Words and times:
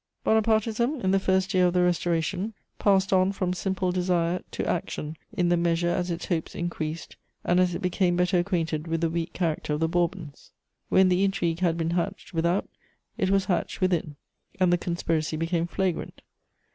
Bonapartism, 0.23 0.99
in 1.01 1.11
the 1.11 1.19
first 1.19 1.53
year 1.53 1.67
of 1.67 1.73
the 1.75 1.83
Restoration, 1.83 2.55
passed 2.79 3.13
on 3.13 3.31
from 3.31 3.53
simple 3.53 3.91
desire 3.91 4.41
to 4.49 4.65
action 4.67 5.15
in 5.31 5.49
the 5.49 5.55
measure 5.57 5.89
as 5.91 6.09
its 6.09 6.25
hopes 6.25 6.55
increased 6.55 7.17
and 7.43 7.59
as 7.59 7.75
it 7.75 7.83
became 7.83 8.15
better 8.15 8.39
acquainted 8.39 8.87
with 8.87 9.01
the 9.01 9.11
weak 9.11 9.31
character 9.33 9.73
of 9.73 9.79
the 9.79 9.87
Bourbons. 9.87 10.53
When 10.89 11.09
the 11.09 11.23
intrigue 11.23 11.59
had 11.59 11.77
been 11.77 11.91
hatched 11.91 12.33
without, 12.33 12.67
it 13.19 13.29
was 13.29 13.45
hatched 13.45 13.79
within, 13.79 14.15
and 14.59 14.73
the 14.73 14.77
conspiracy 14.79 15.37
became 15.37 15.67
flagrant. 15.67 16.23